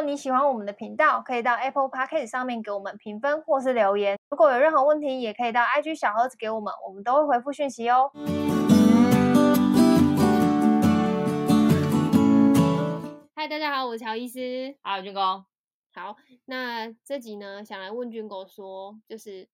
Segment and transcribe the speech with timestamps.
[0.00, 4.18] 果你喜欢我们的频道，可以到 Apple Podcast 上面给我们评分或是留言。
[4.30, 8.10] 如果有任何问题，也可以到 IG 小盒子给我们，我们都会回复讯息哦。
[13.34, 14.74] 嗨，大家好，我是乔医师。
[14.80, 15.44] 好，军哥。
[15.92, 19.46] 好，那这集呢，想来问军哥说，就是，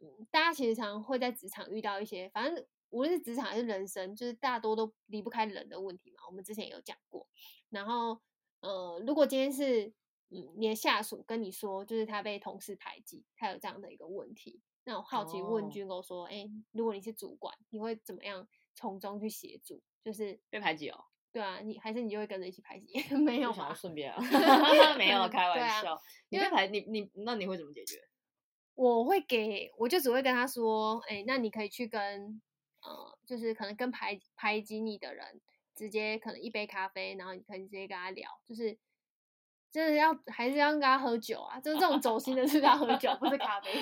[0.00, 6.18] 嗯，大家其实常常会在职场遇到一些，反正无论是职场还是人生，就是大多都离不开人的问题嘛。
[6.28, 7.26] 我们之前也有讲过。
[7.70, 8.20] 然后，
[8.60, 9.86] 呃，如果今天是，
[10.30, 19.82] 嗯，你的下属跟你说，就是他被同事排挤，他有这样的一个问题，那我好奇问军哥说，哎、哦，如果你是主管，你会怎么样从中去协助？
[20.02, 21.04] 就是被排挤哦。
[21.32, 23.00] 对啊，你还是你就会跟着一起排挤？
[23.14, 24.18] 没有，想要顺便啊，
[24.98, 25.94] 没有 开玩笑。
[25.94, 28.00] 啊、你被排，你你那你会怎么解决？
[28.74, 32.42] 我会给，我就只会跟他说，哎，那你可以去跟，
[32.82, 35.40] 呃，就是可能跟排排挤你的人，
[35.74, 38.76] 直接可能一杯咖啡，然后你可以直接跟他聊，就是
[39.70, 43.72] 就是要还是要跟他喝酒啊，就是这种走心的是要喝酒，不是咖啡，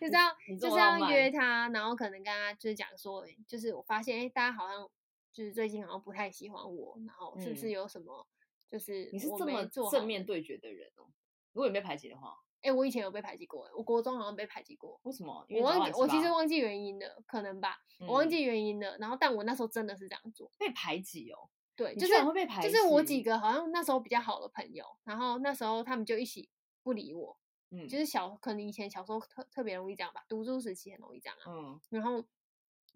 [0.00, 4.88] 就 这样就是要约他，然后可能跟他就是讲说，就是我发现，哎，大家好像。
[5.34, 8.24] 就是最近好像不太喜欢我，然后是不是有什么？
[8.70, 11.10] 就是你是这么正面对决的人哦。
[11.52, 14.98] 如果你被排挤的话，哎，我以前有被排挤过，我国中好像被排挤过。
[15.04, 15.46] 为什么？
[15.50, 18.96] 我忘记，我其实忘记原因了，可能吧，我忘记原因了。
[18.98, 21.48] 然后，但我那时候真的是这样做，被排挤哦。
[21.76, 22.68] 对，就是会被排挤。
[22.70, 26.48] 就是我几个好像那时候比较好的朋友，然后那时候他们就一起
[26.82, 27.38] 不理我。
[27.70, 31.44] 嗯，就是小可能以前小时候特特别容易这样吧，读书时期很容易这样啊。
[31.46, 32.24] 嗯，然后。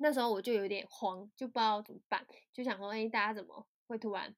[0.01, 4.33] 那时候我就有点慌，就不知道怎么办，就想说，哎，大家怎么会突然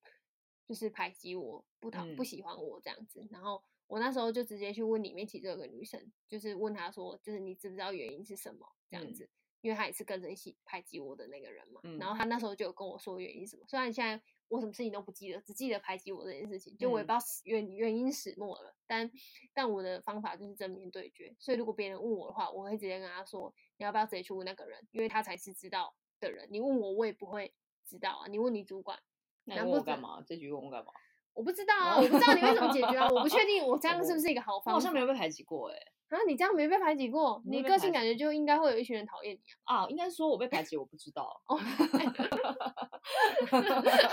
[0.67, 3.29] 就是排挤我，不讨不喜欢我这样子？
[3.31, 8.67] 然后我那时候就直接去问里面其中有个女生，就是问她说，就是你知不知道原因是什么？
[8.89, 9.29] 这样子，
[9.61, 11.81] 因为她也是跟着一起排挤我的那个人嘛。
[11.99, 18.75] 然后她那时候就有跟我说原因什么，虽然现在我什么事情都不记得，只记得排挤我这件事情，就我也不知道原原因始末了。
[18.87, 19.11] 但
[19.53, 23.53] 但我的方法就是正面对决，所以如果别人问我的话，我会直接跟他说。
[23.77, 24.87] 你要不要直接去问那个人？
[24.91, 26.47] 因为他才是知道的人。
[26.51, 27.55] 你问我，我也不会
[27.87, 28.29] 知道啊。
[28.29, 28.99] 你问你主管，
[29.45, 30.23] 那你问我干嘛？
[30.27, 30.93] 这局问我干嘛？
[31.35, 33.09] 我不知道啊，我不知道你会怎么解决啊。
[33.09, 34.73] 我不确定我这样是不是一个好方法。
[34.73, 35.77] 我好像没有被排挤过哎。
[36.09, 37.41] 啊，你这样没被排挤过？
[37.47, 39.87] 你个性感觉就应该会有一群人讨厌你啊。
[39.89, 41.41] 应该说我被排挤，我不知道。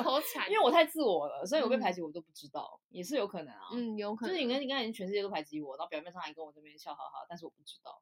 [0.04, 3.70] 好 惨，因为我太自我了，所以我被排挤我都不知道，也是有可能啊。
[3.74, 4.36] 嗯，有可能。
[4.36, 8.00] 就是你跟你看，全世界都排挤我，然后表面上还跟我这边笑哈哈，但是我不知道。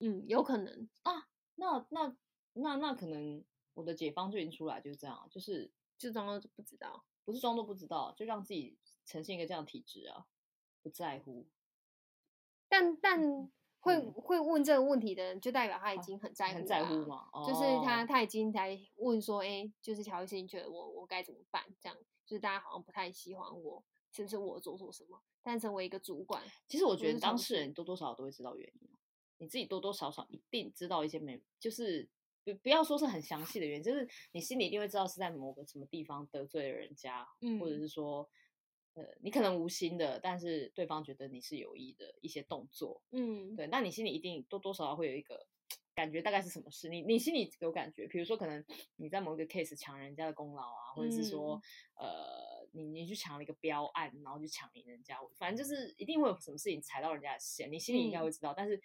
[0.00, 2.16] 嗯，有可能啊，那那
[2.54, 8.74] 那那可能我的解方就已经出来，就是这样，就是就装作不知道，不是装作不知道，就让自己
[9.04, 10.24] 呈现一个这样的体质啊，
[10.82, 11.46] 不在乎。
[12.70, 13.20] 但但
[13.80, 21.62] 会、嗯、会问这个问题的人，就代表他已经很在乎、啊，很在乎嘛，哦、就是他他已经在问说，哎，就是乔医师，你觉得我我该怎么办？
[21.78, 25.20] 这样就是大家好像不太喜欢我，是不是我做错什么？
[25.42, 28.88] 但成为一个主管，其实我觉得当事人多多少少都会知道原因。
[29.36, 32.08] 你自己多多少少一定知道一些没，就是
[32.54, 38.28] 不不要说是很详细的原因，就是你心里一定会知道是在某个什么地方得罪了人家，嗯，或者是说，
[38.94, 45.46] 呃，你可能无心的，但是对方觉得你是有意的一些动作，嗯，对，那你心里一定多多少少会有一个
[45.94, 46.88] 感觉，大概是什么事？
[46.88, 48.64] 你你心里有感觉，比如说可能
[48.96, 51.60] 你在某一个 case 抢人家的功劳啊，或者是说，
[52.00, 58.80] 嗯、呃，你你去抢了一个标案，然后去抢赢人家，反正就是一定会有什么事情踩到人家的线，你心里应该会知道，嗯、但是。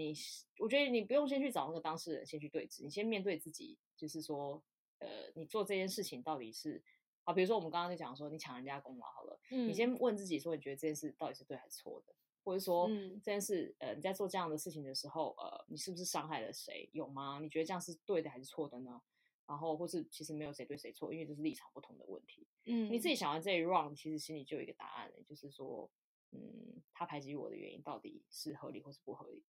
[0.00, 0.14] 你
[0.58, 4.62] 我觉得你不用先去找那个当事人先去对质，你先面对自己，就是说，
[4.98, 6.82] 呃，你做这件事情到底是
[7.24, 16.88] 好，比如说我们刚刚就讲说你抢人家功劳好了，嗯，你先问自己说，你觉得这件事到底是对还是错的，或者说，嗯，这件事，呃，你在做这样的事情的时候，呃，你是不是伤害了谁？
[16.92, 17.38] 有吗？
[17.42, 19.00] 你觉得这样是对的还是错的呢？
[19.46, 22.46] 然后，或是其实没有谁对谁错，因为这是立场不同的问题。
[22.66, 25.90] 嗯，你自己想完这一 round，其实心里就有一个答案了，就是说，
[26.30, 29.46] 嗯，他排挤我的原因到底是合理或是不合理的。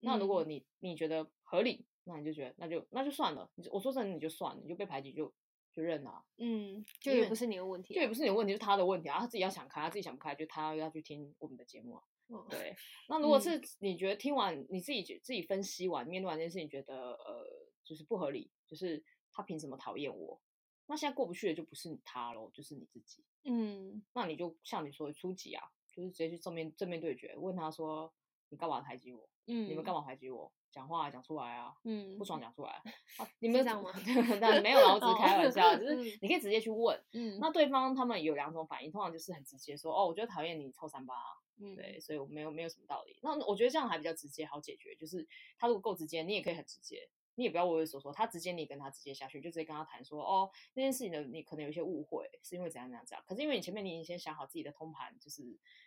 [0.00, 3.50] 那如果你你觉得合理，那你就觉得那就那就算了。
[3.70, 5.32] 我说真的，你就算了，你就被排挤就
[5.74, 6.24] 就认了。
[6.38, 9.18] 嗯，就也不是你的问题，就也不是你的问题，是他的问题啊。
[9.18, 12.02] 他自己要想开，他自己想不开，就他要去听我们的节目啊。
[12.50, 12.74] 对。
[13.08, 17.46] 那如果是你觉得听完你自己自己分析完，面对完这件事，情觉得呃
[17.84, 19.02] 就是不合理，就是
[19.32, 20.40] 他凭什么讨厌我？
[20.86, 23.24] 那现在过不去的就不是他喽，就是你自己。
[23.44, 24.02] 嗯。
[24.12, 28.12] 那你就像你说的初级啊，就是直接去正面正面对决，问他说
[28.48, 29.28] 你干嘛排挤我？
[29.46, 30.52] 嗯，你们干嘛排挤我？
[30.72, 31.72] 讲话讲出来啊！
[31.84, 32.82] 嗯，不爽讲出来啊！
[33.40, 33.90] 你们这样吗？
[34.38, 37.02] 但没有啦，我只是开玩笑，就是你可以直接去问。
[37.12, 41.14] 嗯，那对方他们有两种反应，通常就是很直接说：“哦，我觉得讨厌你臭三八。”
[41.58, 43.18] 嗯，对，所以我没有没有什么道理。
[43.22, 44.94] 那我觉得这样还比较直接，好解决。
[44.96, 45.26] 就是
[45.58, 47.08] 他如果够直接，你也可以很直接。
[47.36, 53.24] 你也不要畏畏缩缩，他直接你跟他直接下去，就直接跟他谈说，哦，那件事情的你可能有一些误会，是因为怎样怎样怎样。
[53.26, 55.42] 可是因为你前面你已经先想好自己的通盘，就是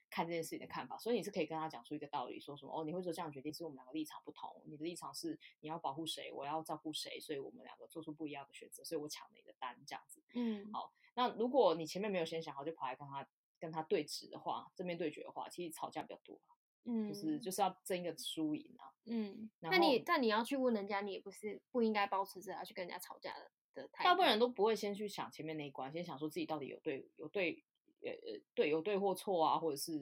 [0.10, 10.22] 看这件事情的看法，所以你是可以跟他讲出一个道理，说什么哦，你会做这样决定，是我们两个立场不同，你的立场是你要保护谁，我要照顾谁，所以我们两个做出不一样的选择，所以我抢了你的单，这样子。
[10.36, 13.28] 嗯，好，那如果你前面没有先想好，就跑来跟他
[13.60, 16.40] 跟他对峙的话，正面对决的话，其实吵架比较多。
[16.86, 18.92] 嗯，就是就是要争一个输赢啊。
[19.06, 24.10] 嗯，那你但你要去问人家，你也不是不应该保持着要去跟人家吵架的的态度。
[24.10, 27.64] 大部分人都不会先去想前面那一关，先想说自己到底有对有对
[28.02, 29.98] 呃呃对有对或错啊，或者是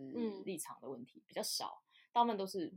[0.46, 1.82] 立场的问题、嗯、比较少。
[2.12, 2.74] 大部分都是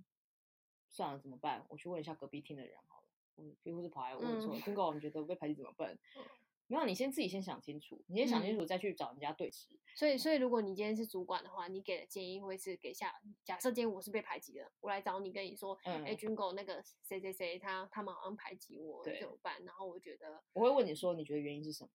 [0.88, 1.64] 算了怎么办？
[1.68, 3.04] 我去问一下隔壁厅的人好了。
[3.38, 5.98] 嗯，几乎是跑来问说，听过、嗯、你觉得被排挤怎么办？
[6.70, 9.66] 嗯没有，你先自己先想清楚，你先想清楚再去找人家对峙。
[9.96, 13.12] 所以，所以如果你今天是主管的话，你给的建议会是给下。
[13.42, 19.64] 假设今天我是被排挤的，我来找你跟你说，哎、嗯，军狗那个谁谁谁，他他们好像排挤我，怎么办？
[19.64, 21.90] 然后我觉得我会问你说，你觉得原因是什么？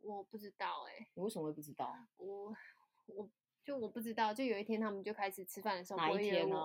[0.00, 1.06] 我不知道哎、欸。
[1.12, 1.94] 你为什么会不知道？
[2.16, 2.56] 我
[3.06, 3.30] 我
[3.62, 6.56] 就我不知道，就有一天他们就开始吃饭的时候，哪一天呢？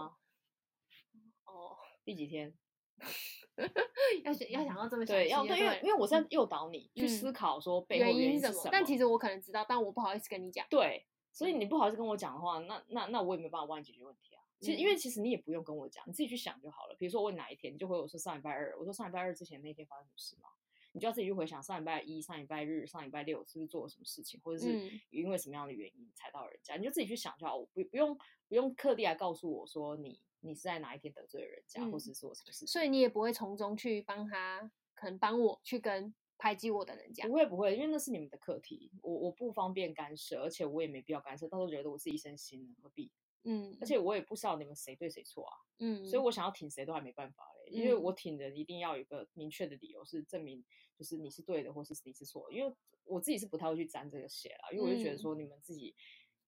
[1.44, 2.57] 哦，第几天？
[4.24, 10.66] 要想要想到这么对，要对，因为因为我在诱导你去思考说背后原因是什么，但其实我可能知道，但我不好意思跟你讲。
[10.70, 14.44] 对，所以你不好意思跟我讲的话，那那那我也没有办法帮你解决问题啊。
[14.60, 16.96] 其实因为其实你也不用跟我讲，你自己去想就好了。
[17.00, 20.50] 比如说我问哪一天，你就回我说上礼拜二，我说上礼拜二之前那天发生什么事吗？
[20.91, 27.56] 你就要自己去回想上礼拜一、上礼拜日、上礼拜六是不是做了什么事情，或者是因为什么样的原因踩到人家，你就自己去想就好。
[27.56, 30.21] 我不不用不用特地来告诉我说你。
[30.41, 32.68] 你是在哪一天得罪了人家，嗯、或是做什么事情？
[32.69, 37.27] 所以你也不会从中去帮他，可能帮我去跟排挤我的人家。
[37.27, 41.45] 不会不会，因为那是你们的课题，我我不方便干涉，而且我也没必要干涉。
[41.50, 43.12] 到时候觉得我自己一身腥，何必？
[43.44, 45.53] 嗯，而且我也不知道你们谁对谁错啊。
[45.80, 50.63] 嗯，所以我想要挺谁都还没办法嘞，因为我挺人一定要有一个明确的理由，是证明
[50.97, 52.56] 就是你是对的，或是你是错的。
[52.56, 52.74] 因为
[53.06, 55.95] 我自己是不太会去沾这个血啦，因为我就觉得说你们自己。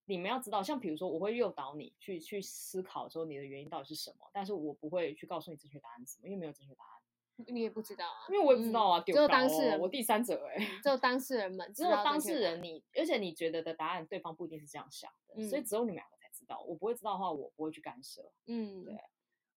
[0.05, 16.17] 你们要知道，像比如说，我会诱导你去去思考说你的原因到底是什么，但是我不会去告诉你正确答案是什么，因为没有正确答案，你也不知道啊，因为我也不知道啊，只有当事人，我第三者哎，只有当事人们，只有当事人你，而且你觉得的答案，对方不一定是这样想的，所以只有你们两个
[16.51, 18.99] 道，我不会知道的话，我不会去干涉，嗯，对，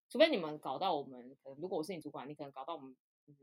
[0.08, 2.96] 除非你们搞到我们，可能如果我是你主管，你可能搞到我们，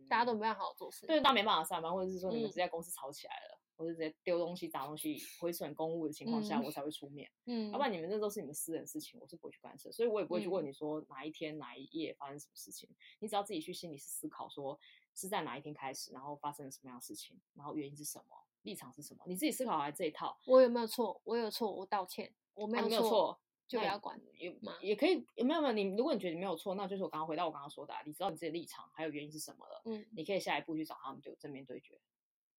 [0.10, 3.58] 大家都没办法好好做事，对，大家没办法上班，或者是说你们直接公司吵起来了。
[3.78, 7.28] 我是直接丢东西、砸东西、毁损公物的情况下，嗯、我才会出面。
[7.46, 12.88] 嗯，要不然你们这都是你们私人事情，我是不会去干涉，所以我也不会去问你说哪一天、哪一夜发生什么事情。
[12.92, 14.80] 嗯、你只要自己去心里思考，说
[15.16, 20.38] 是在哪一天开始，然后发生了什么样的事情，然后原因是什么，立场是什么，你自己思考完这一套。
[20.46, 21.20] 我有没有错？
[21.24, 22.32] 我有错，我道歉。
[22.62, 24.20] 我没有错，就不要管。
[24.38, 25.74] 也也可以，有没有没有？
[25.74, 29.82] 你如果你觉得你没有错，那就是我刚刚回到我刚刚说的、啊，你知道你自己的立场还有原因是什么了。
[29.86, 32.00] 嗯，你可以下一步去找他们，就正面对决。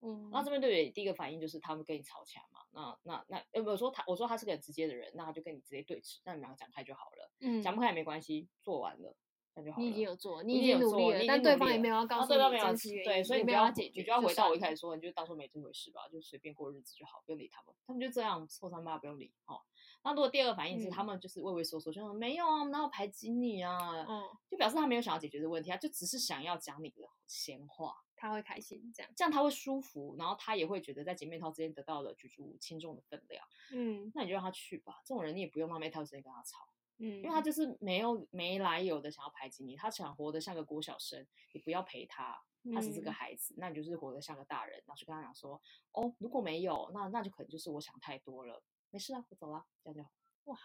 [0.04, 9.14] 嗯，那正面对决第一个反应就是他们跟你吵起来嘛，那那那呃，我说他我说他是个很直接的人，那他就跟你直接对峙，那你们两个讲开就好了，嗯，讲不开也没关系，做完了
[9.54, 9.84] 那就好了。
[9.84, 19.60] 你已经有做，你已经努力了，但对方也没有要告诉你真实原因，对，所以你不要解决，你就要回到我一开始说，你就当做没这回事吧，就随便过日子就好，不用理他们，他们就这样臭三八不用理哦。
[20.04, 23.78] 那如果第二个反应是他们就是畏畏缩缩，就说没有啊，我们哪有排挤你啊，
[24.08, 27.94] 嗯，就表示他没有想要解决这个问题，他就只是想要讲你的闲话。
[28.14, 33.44] 他会开心，这样这样他会舒服，然后他也会觉得在姐妹淘之间得到了举足轻重的分量。
[33.72, 35.00] 嗯，那你就让他去吧。
[35.04, 36.68] 这种人你也不用浪费太多时间跟他吵，
[36.98, 42.40] 嗯，因为他就是没有没来由的想要排挤你，他想活得像个郭小生，你不要陪他，
[42.72, 50.10] 他是这个孩子，嗯、那你就是活得像个大人，然后去跟他讲说，哦，如果没有，那那就可能就是我想太多了，没事啊，我走了，这样就好。
[50.44, 50.58] 哇，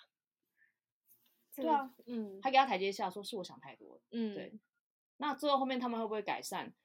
[1.56, 4.60] 对啊，嗯，还给他台阶下，说是我想太多了，嗯，对。
[5.16, 6.76] 那最后后面他们会不会改善？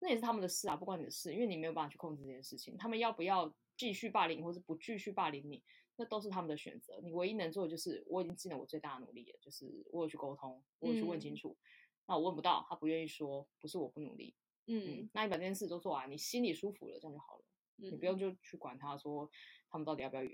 [0.00, 2.76] 那也是他们的事啊，不关你的事，因为你没有办法去控制这件事情。
[2.76, 5.62] 他们要不要继续霸凌，或是不继续霸凌你，
[5.96, 7.00] 那都是他们的选择。
[7.02, 11.56] 你唯一能做的就是，我已经尽了我最大的努力了，就是我有去沟通，我有去问清楚。
[11.60, 11.64] 嗯、
[12.08, 14.34] 那我问不到，他不愿意说，不是我不努力。
[14.66, 17.44] 嗯，嗯，那你把这件事都做完，你心里舒服了，这样就好了。
[17.78, 19.30] 嗯、你不用就去管他说，
[19.70, 20.28] 他们到底要不要不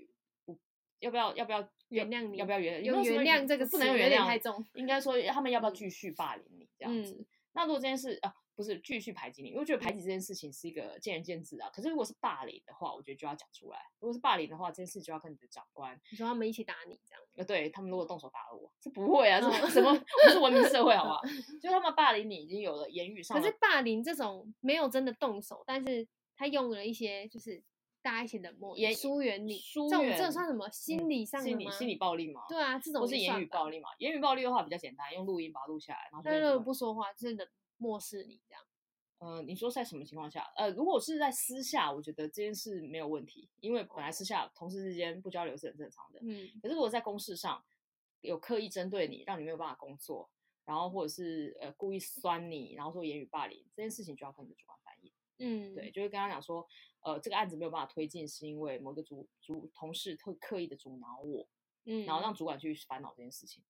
[1.01, 2.85] 要不要要不要原谅你，要不要原谅？
[2.85, 7.13] 有原谅这个不能原谅太重，应该说他们要不要继续霸凌你这样子。
[7.19, 8.33] 嗯、那如果这件事啊。
[8.53, 11.69] 不是继续排挤你，因为我觉得排挤这件事情是一个见仁见智啊。
[11.73, 13.79] 可是如果是霸凌的话，我觉得就要讲出来。
[13.99, 15.99] 如果是霸凌的话，这件事就要跟你的长官。
[16.11, 17.23] 你说他们一起打你这样？
[17.37, 19.89] 呃，对他们如果动手打了我，这不会啊，什么什么？
[19.89, 21.21] 我是文明社会好不好？
[21.59, 23.35] 就他们霸凌你已经有了言语上。
[23.35, 27.63] 可是霸凌这种没有真的动手，但是他用了一些就是
[28.01, 32.41] 大家一起冷漠、疏远你，疏远，这算什么心理上的心理心理暴力吗？
[32.49, 33.89] 对啊，这种不是言语暴力嘛？
[33.99, 37.47] 言语暴力的话比较简单，用录音把它录下来，然后但是不说话，真的。
[37.77, 38.63] 漠视你这样？
[39.17, 40.45] 呃，你说在什么情况下？
[40.55, 46.19] 呃，如果是在私下，我觉得这件事没有问题，因为本来私下同事之间不交流是很正常的。
[46.21, 47.65] 嗯，可是如果在公事上
[48.19, 50.29] 有刻意针对你，让你没有办法工作，
[50.63, 55.11] 然后或者是呃故意酸你，然后说言语霸凌，这件事情就要跟你的主管反映。
[55.41, 56.65] 嗯，对，就会跟他讲说，
[57.01, 61.47] 呃，这个案子没有办法推进，是因为某个主主同事特刻意的阻挠我，
[61.85, 63.63] 嗯，然后让主管去烦恼这件事情。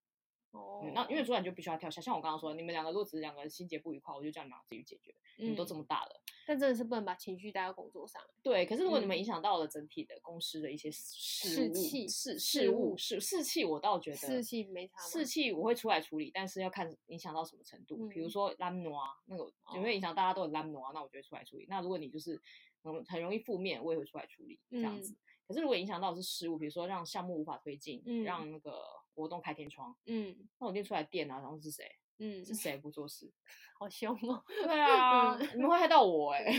[0.52, 5.16] 哦、嗯，那因为主管就必须要跳下，像我刚刚说，你们两个如果只是两个人心结不愉快，我就叫你们自己解决。
[5.38, 8.22] 嗯，你们都这么大了，但真的是不能把情绪带到工作上。
[8.44, 14.98] 对，可是如果你们影响到了整体的公司的一些事务、事事事务、事事气，我倒觉得士气没差。
[15.00, 17.96] 士气我会出来处理，但是要看影响到什么程度。
[17.98, 20.92] 嗯、比如说蓝挪啊，那个有没有影响大家都很蓝挪啊？
[20.94, 21.66] 那我就会出来处理。
[21.70, 22.38] 那如果你就是
[22.84, 25.14] 很很容易负面，我也会出来处理这样子。
[25.14, 25.18] 嗯、
[25.48, 28.84] 可是如果影响到的是事务，比如说让项目无法推进，嗯、让那个。
[29.14, 31.98] 活动开天窗，嗯，那我一定出来电啊，然后是谁？
[32.24, 33.32] 嗯，是谁不做事？
[33.80, 34.44] 好凶哦！
[34.48, 36.54] 对啊，你们会害到我哎，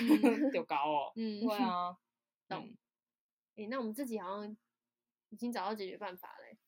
[0.51, 1.97] 丢高哦，嗯，对啊，
[2.49, 2.69] 懂。
[3.55, 4.57] 哎，那我们自己好像
[5.29, 6.59] 已经找到解决办法嘞。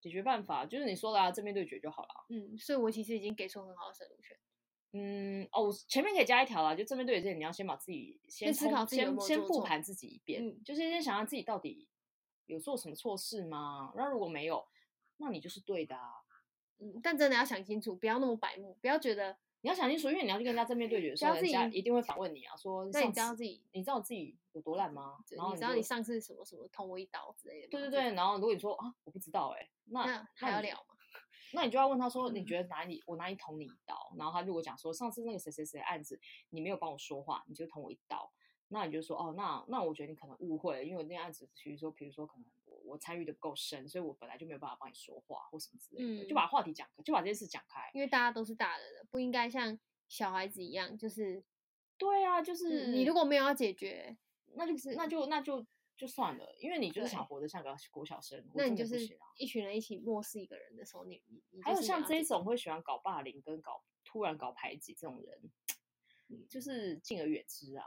[0.00, 2.26] 解决办法就是你说的啊，正面对决就好了。
[2.28, 4.38] 嗯，所以我其实已经给出很好的生路权。
[4.92, 11.88] 嗯，哦，前面可以加一条啦，就正面对决之前，你要先把自己先思考，先先复盘自己一遍，就是先想想自己到底
[12.46, 13.92] 有做什么错事吗？
[13.96, 14.64] 然后如果没有。
[15.18, 16.22] 那你就是对的啊，
[16.78, 25.16] 嗯，但真的要想清楚，不要那么白目，不要觉得你要想清楚，因为你要去跟人家正面对决的时候，人家一定会反问你啊，说那你知道自己，你知道自己有多烂吗？
[25.30, 27.68] 然后你知道你上次什么什么捅我一刀之类的？
[27.68, 30.94] 对对对，然后如果你说啊，我不知道哎，那还要聊吗？
[31.54, 34.12] 那你就要问他说，你觉得哪里我哪里捅你一刀？
[34.18, 36.20] 然后他如果讲说上次那个谁谁谁案子，
[36.50, 38.30] 你没有帮我说话，你就捅我一刀，
[38.68, 42.44] 那你就说哦，那那我觉得你可能误会了，因为那案子其实说比如说可能。
[42.86, 47.90] 我参与的不够深，所以我本来就没有办法帮你说话或什么之类的，嗯、就把话题讲开，就把这件事讲开。
[47.92, 49.78] 因为大家都是大人了，不应该像
[50.08, 51.42] 小孩子一样，就是
[51.98, 54.16] 对啊，就是、嗯、你如果没有要解决，
[54.54, 55.66] 那就是那就那就
[55.96, 58.98] 就算了，因为你就是想活得像个国小生，那你就是
[59.36, 65.50] 一群人一起漠视一个人的时候，你你，你还有像这一种会喜欢搞霸凌跟搞突然搞排挤这种人，
[66.28, 67.84] 嗯、就是敬而远之啊。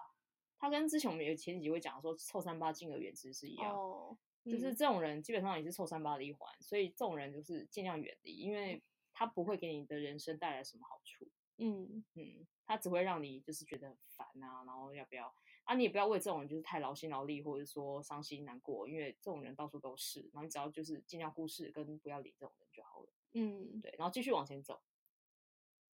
[0.58, 3.74] 他跟之前我们有前几集会讲说臭三八敬而远之是一样。
[3.74, 8.82] 哦就是这种人基本上也是臭三八的一环，所以这种人就是尽量远离，因为
[9.14, 11.28] 他不会给你的人生带来什么好处。
[11.62, 15.34] 嗯嗯，他只会让你就是觉得很烦啊，然后要不要
[15.66, 15.76] 啊？
[15.76, 20.22] 你也不要为这种人就是太劳心劳力，或者说伤心难过，因为这种人到处都是。
[20.32, 23.10] 然后你只要就是尽量忽视跟不要理这种人就好了。
[23.34, 24.82] 嗯，对，然后继续往前走，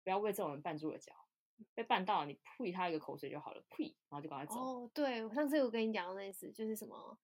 [0.02, 1.14] 不要为这种人绊住了脚，
[1.72, 4.60] 被绊到了你呸他一个口水就好了，呸，然后就赶快走。
[4.60, 7.18] 哦，对，我上次有跟你讲的类似，就是什么。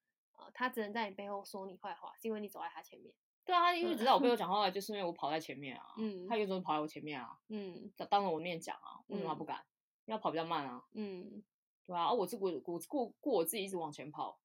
[0.55, 3.15] 他只能在你背后说你坏话，是因为你走在他前面。
[3.45, 5.95] 对啊，他因为知道我 背后讲话，就是因为我跑在前面啊。
[5.99, 7.37] 嗯，他有时候跑在我前面啊。
[7.49, 9.65] 嗯，当着我面讲啊，为什么他不敢？
[10.07, 10.85] 因为他跑比较慢啊。
[10.93, 11.43] 嗯，
[11.87, 14.39] 对啊，我自我我过过我自己一直往前跑，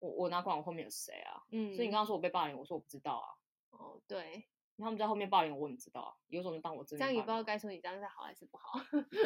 [0.00, 1.42] 我我哪管我后面有谁啊？
[1.50, 3.28] 嗯，所以你刚刚说我被霸凌，我说我不知道啊。
[3.70, 4.44] 哦，对。
[4.80, 6.14] 他们在后面霸凌我，我也不知道啊。
[6.28, 7.00] 有种就当我正面。
[7.00, 8.78] 这样也不知道该说你这样是好还是不好。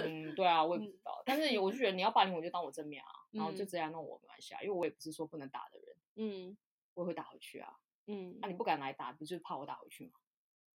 [0.07, 1.23] 嗯，对啊， 我也不知道。
[1.27, 5.95] 但是我就觉得你要霸凌我就当我正面啊， 然后就这样弄我没关系啊，因为我也不是说不能打的人。
[6.17, 6.57] 嗯。
[6.95, 10.13] 我也会打回去啊，嗯，那、啊、你不敢来打，不就是怕我打回去吗？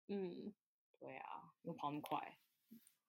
[0.09, 0.53] 嗯，
[1.01, 2.39] 对啊，又跑那么快，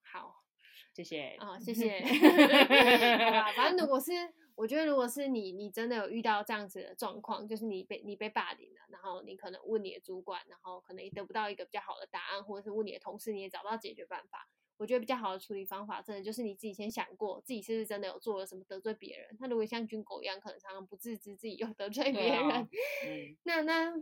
[0.01, 0.45] 好，
[0.93, 1.99] 谢谢啊、哦，谢谢。
[3.57, 4.11] 反正如果是，
[4.55, 14.47] 我觉得如果是你，你真的有遇到这样子的状况，就是你被你被霸凌了，然后你可能问你的主管，然后可能也得不到一个比较好的答案，或者是问你的同事，你也找不到解决办法。
[14.77, 19.37] 我觉得比较好的处理方法，真的就是你自己先想过，自己是不是真的有做了什么得罪别人。
[19.39, 22.67] 他如果像军狗一样，可能常常不自知自己有得罪别人，啊、
[23.05, 23.93] 嗯，那那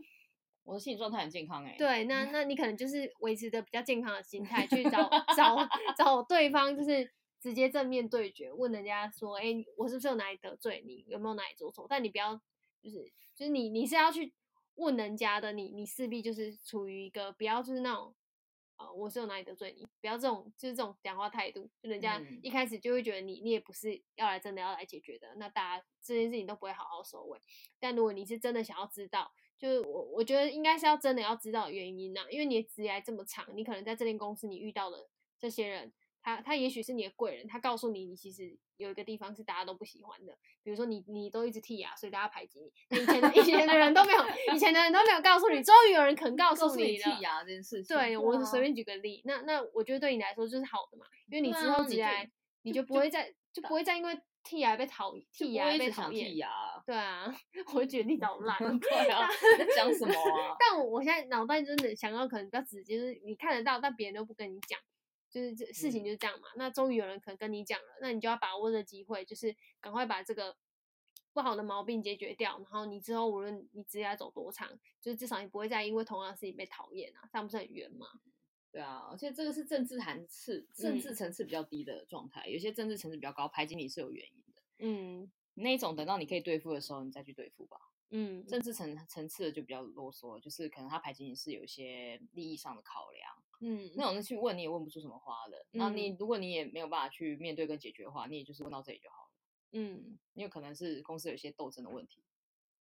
[0.63, 1.77] 我的心理状态很健康哎、欸。
[1.77, 5.57] 对，那那你可能就是维持着比较健康的心态去找 找
[5.97, 11.03] 找对方，就是直接正面对决，问人家说，哎、欸，我是不是有哪里得罪你？
[11.07, 11.85] 有没有哪里做错？
[11.89, 12.39] 但你不要
[12.81, 14.33] 就是就是你你是要去
[14.75, 18.15] 问人家的，你你势必就是处于一个不要就是那种。
[18.95, 19.85] 我是有哪里得罪你？
[19.99, 27.39] 不要这种，就是这种讲话态度，就人家一开始就会觉得你，你也不是要来真的要来解决的，那大家这件事情都不会好好收尾。
[27.79, 35.91] 但如果你是真的想要知道，就是我我觉得应该是要真的要知道原因呐，因为你的职涯这么长，你可能在这间公司你遇到了这些人。
[36.23, 42.71] 他他也许是你的贵人，他告诉你，你其实有一个地方是大家都不喜欢的，比如说你你都一直剔牙，所以大家排挤你。
[42.97, 44.23] 以前的以前的人都没有，
[44.53, 47.05] 以前的人都没有告诉你，终于有人肯告诉你了。
[47.05, 52.29] 剔牙这件事情，对，我随便举个例，那那我觉得对你来说就是好的嘛，因为你之后起来
[52.63, 56.31] 你就不会再就不会再因为剔牙被讨剔牙被讨厌。
[56.85, 57.31] 对啊，
[57.75, 58.57] 我觉得你好烂。
[58.79, 59.29] 对啊，
[59.75, 60.55] 讲什么啊？
[60.59, 64.79] 但我我现在脑袋真的想要可能比较直接，就是你看得到，但别人都不跟你讲。
[65.31, 66.49] 就是这事情就是这样嘛。
[66.49, 70.55] 嗯、那终于有人可能跟你讲了，那你就要把握这机会，就是赶快把这个
[71.33, 72.57] 不好的毛病解决掉。
[72.59, 74.69] 然后你之后无论你职业走多长，
[74.99, 78.05] 就是至少你不会再因为同样的事情被讨厌啊，这样不是很冤吗？
[78.71, 84.61] 对啊，而且这个是政治层次，政治层次比较低的状态，嗯、有些政治层次比较高，排挤你是有原因的。
[84.79, 87.77] 嗯，那一种等到你可以对付的时候，你再去对付吧。
[88.11, 93.29] 嗯，政治层层次的就比较啰嗦，就是可能他排挤你是有一些利益上的考量。
[93.61, 95.65] 嗯，那种人去问你也问不出什么花的。
[95.71, 99.29] 那、嗯、你如果你也没有办法去面对跟解决的话，你也就是问到这里就好了。
[99.73, 102.23] 嗯，因为可能是公司有些斗争的问题。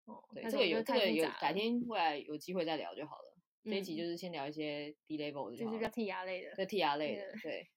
[0.06, 3.36] 哦，对，这个有这个有改天未来有机会再聊就好了。
[3.62, 7.68] 这一集就是先聊一些 D level 的，就是比较剔牙类的，对剔牙类的，对。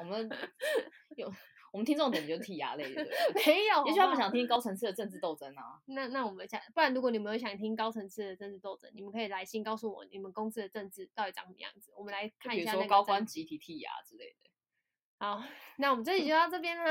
[0.00, 0.28] 我们
[1.16, 1.32] 有
[1.72, 3.02] 我们听众等级就剔牙类的，
[3.46, 3.86] 没有。
[3.86, 5.80] 也许他们想听高层次的政治斗争啊。
[5.86, 12.72] 那那我们想，不然如果你们有想听高层次的政治斗争，你们可以来信告诉我你们公司的政治到底长什么样子，我们来看一下。
[12.72, 14.50] 比如说高官集体剔牙之类的。
[15.18, 15.42] 好，
[15.76, 16.84] 那我们这集就到这边啦。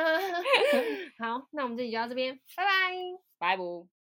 [1.20, 2.96] 好，那我们这集就到这边，拜拜，
[3.38, 3.88] 拜不。